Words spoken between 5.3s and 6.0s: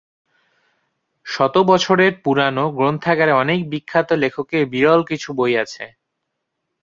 বই আছে।